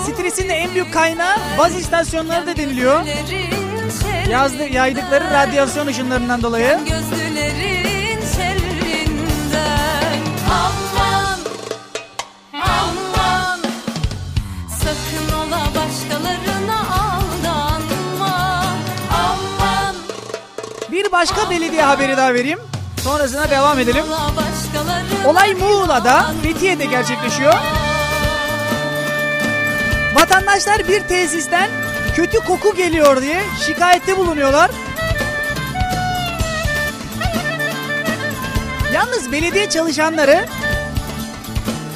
Stresin 0.05 0.49
de 0.49 0.53
en 0.53 0.75
büyük 0.75 0.93
kaynağı 0.95 1.37
baz 1.59 1.77
istasyonları 1.77 2.47
da 2.47 2.57
deniliyor. 2.57 3.01
Yazdı, 4.31 4.69
yaydıkları 4.69 5.25
radyasyon 5.31 5.87
ışınlarından 5.87 6.43
dolayı. 6.43 6.79
Gözlerin 6.79 7.20
başka 21.21 21.51
belediye 21.51 21.83
haberi 21.83 22.17
daha 22.17 22.35
vereyim. 22.35 22.59
Sonrasına 23.05 23.51
devam 23.51 23.79
edelim. 23.79 24.05
Olay 25.27 25.55
Muğla'da, 25.55 26.35
Fethiye'de 26.43 26.85
gerçekleşiyor. 26.85 27.55
Vatandaşlar 30.15 30.89
bir 30.89 31.01
tesisten 31.01 31.71
kötü 32.17 32.39
koku 32.39 32.77
geliyor 32.77 33.23
diye 33.23 33.43
şikayette 33.67 34.17
bulunuyorlar. 34.17 34.71
Yalnız 38.95 39.33
belediye 39.33 39.71
çalışanları 39.71 40.47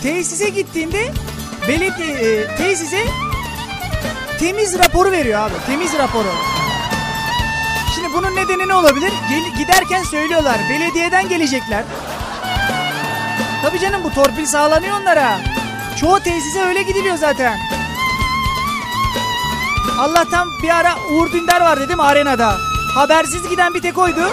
tesise 0.02 0.48
gittiğinde 0.48 1.12
belediye 1.68 2.56
tesise 2.56 3.06
temiz 4.38 4.78
raporu 4.78 5.10
veriyor 5.10 5.40
abi. 5.40 5.54
Temiz 5.66 5.98
raporu. 5.98 6.53
Bunun 8.14 8.36
nedeni 8.36 8.68
ne 8.68 8.74
olabilir? 8.74 9.12
Gel- 9.28 9.58
giderken 9.58 10.02
söylüyorlar. 10.02 10.56
Belediyeden 10.70 11.28
gelecekler. 11.28 11.84
Tabii 13.62 13.80
canım 13.80 14.04
bu 14.04 14.14
torpil 14.14 14.46
sağlanıyor 14.46 15.00
onlara. 15.00 15.38
Çoğu 16.00 16.20
tesise 16.20 16.62
öyle 16.62 16.82
gidiliyor 16.82 17.16
zaten. 17.16 17.58
Allah'tan 20.00 20.48
bir 20.62 20.68
ara 20.68 20.94
Uğur 21.12 21.32
Dündar 21.32 21.60
var 21.60 21.80
dedim 21.80 22.00
arenada. 22.00 22.56
Habersiz 22.94 23.48
giden 23.48 23.74
bir 23.74 23.82
tek 23.82 23.98
oydu. 23.98 24.30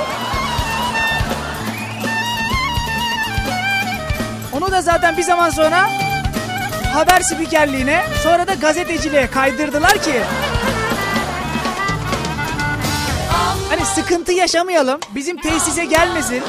Onu 4.54 4.72
da 4.72 4.82
zaten 4.82 5.18
bir 5.18 5.24
zaman 5.24 5.50
sonra 5.50 5.90
haber 6.94 7.22
spikerliğine 7.22 8.04
sonra 8.24 8.48
da 8.48 8.54
gazeteciliğe 8.54 9.28
kaydırdılar 9.32 10.04
ki 10.04 10.22
sıkıntı 13.96 14.32
yaşamayalım 14.32 15.00
bizim 15.16 15.38
tesise 15.38 15.86
gelmesin 15.86 16.44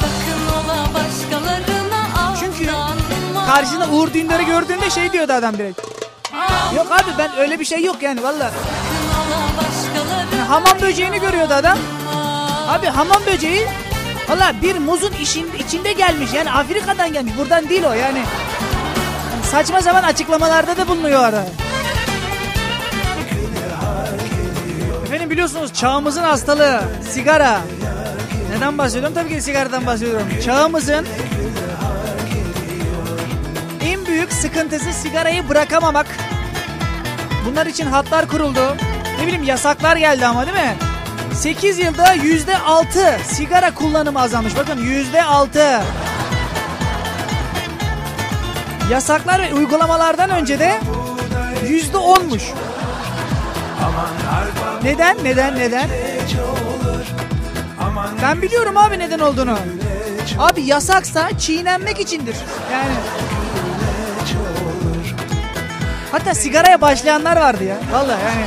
Sakın 0.00 0.64
ola 0.64 0.86
başkalarına 0.94 2.34
Çünkü 2.40 2.72
karşında 3.46 3.88
Uğur 3.88 4.12
Dündar'ı 4.12 4.42
gördüğünde 4.42 4.90
şey 4.90 5.12
diyordu 5.12 5.32
adam 5.32 5.58
direkt. 5.58 5.80
Yok 6.76 6.86
abi 6.90 7.10
ben 7.18 7.36
öyle 7.38 7.60
bir 7.60 7.64
şey 7.64 7.84
yok 7.84 8.02
yani 8.02 8.22
valla. 8.22 8.50
Başkalarına 9.56 10.48
Hamam 10.48 10.80
böceğini 10.82 11.20
görüyordu 11.20 11.54
adam. 11.54 11.78
Abi 12.68 12.86
hamam 12.86 13.22
böceği 13.26 13.66
valla 14.28 14.52
bir 14.62 14.78
muzun 14.78 15.12
işin, 15.22 15.46
içinde 15.58 15.92
gelmiş 15.92 16.32
yani 16.34 16.52
Afrika'dan 16.52 17.12
gelmiş 17.12 17.32
buradan 17.38 17.68
değil 17.68 17.84
o 17.84 17.92
yani. 17.92 17.98
Yani 18.00 18.24
Saçma 19.50 19.82
sapan 19.82 20.02
açıklamalarda 20.02 20.76
da 20.76 20.88
bulunuyor 20.88 21.24
ara. 21.24 21.44
Efendim 25.18 25.30
biliyorsunuz 25.30 25.72
çağımızın 25.74 26.22
hastalığı 26.22 26.80
sigara. 27.10 27.60
Neden 28.50 28.78
bahsediyorum? 28.78 29.14
Tabii 29.14 29.28
ki 29.28 29.42
sigaradan 29.42 29.86
bahsediyorum. 29.86 30.28
Çağımızın 30.44 31.06
en 33.80 34.06
büyük 34.06 34.32
sıkıntısı 34.32 34.92
sigarayı 34.92 35.48
bırakamamak. 35.48 36.06
Bunlar 37.46 37.66
için 37.66 37.86
hatlar 37.86 38.28
kuruldu. 38.28 38.76
Ne 39.20 39.26
bileyim 39.26 39.42
yasaklar 39.42 39.96
geldi 39.96 40.26
ama 40.26 40.46
değil 40.46 40.56
mi? 40.56 40.76
8 41.34 41.78
yılda 41.78 42.12
yüzde 42.12 42.58
6 42.58 43.18
sigara 43.24 43.74
kullanımı 43.74 44.22
azalmış. 44.22 44.56
Bakın 44.56 44.80
yüzde 44.80 45.22
6. 45.22 45.80
Yasaklar 48.90 49.42
ve 49.42 49.54
uygulamalardan 49.54 50.30
önce 50.30 50.58
de 50.58 50.80
yüzde 51.68 51.96
10'muş. 51.96 52.42
Neden? 54.82 55.24
Neden? 55.24 55.58
Neden? 55.58 55.88
Ben 58.22 58.42
biliyorum 58.42 58.76
abi 58.76 58.98
neden 58.98 59.18
olduğunu. 59.18 59.58
Abi 60.38 60.62
yasaksa 60.62 61.38
çiğnenmek 61.38 62.00
içindir. 62.00 62.36
Yani 62.72 62.92
Hatta 66.12 66.34
sigaraya 66.34 66.80
başlayanlar 66.80 67.36
vardı 67.36 67.64
ya. 67.64 67.76
Vallahi 67.92 68.20
yani. 68.24 68.44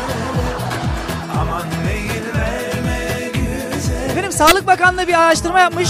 Efendim 4.12 4.32
Sağlık 4.32 4.68
Bakanlığı 4.68 5.08
bir 5.08 5.14
araştırma 5.22 5.60
yapmış. 5.60 5.90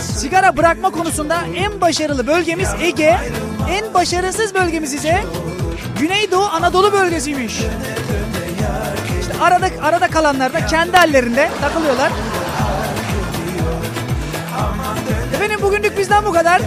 Sigara 0.00 0.56
bırakma 0.56 0.90
konusunda 0.90 1.36
en 1.56 1.80
başarılı 1.80 2.26
bölgemiz 2.26 2.68
Ege, 2.80 3.16
en 3.70 3.94
başarısız 3.94 4.54
bölgemiz 4.54 4.94
ise 4.94 5.24
Güneydoğu 6.00 6.44
Anadolu 6.46 6.92
bölgesiymiş. 6.92 7.60
Arada 9.40 9.68
arada 9.82 10.08
kalanlar 10.08 10.52
da 10.52 10.66
kendi 10.66 10.96
hallerinde 10.96 11.50
takılıyorlar. 11.60 12.12
Efendim 15.34 15.58
bugünlük 15.62 15.98
bizden 15.98 16.24
bu 16.24 16.32
kadar. 16.32 16.62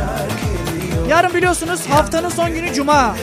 Yarın 1.10 1.34
biliyorsunuz 1.34 1.86
haftanın 1.89 2.29
son 2.29 2.53
günü 2.53 2.73
Cuma. 2.73 3.15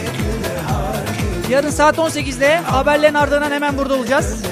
Yarın 1.51 1.71
saat 1.71 1.99
18'de 1.99 2.57
haberlerin 2.57 3.15
ardından 3.15 3.51
hemen 3.51 3.79
burada 3.79 3.95
olacağız. 3.95 4.43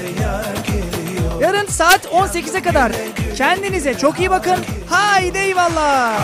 Yarın 1.41 1.67
saat 1.67 2.05
18'e 2.05 2.61
kadar 2.61 2.91
kendinize 3.37 3.97
çok 3.97 4.19
iyi 4.19 4.29
bakın. 4.29 4.57
Haydi 4.89 5.37
eyvallah. 5.37 6.19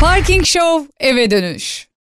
Parking 0.00 0.44
Show 0.44 0.86
eve 1.00 1.30
dönüş. 1.30 1.87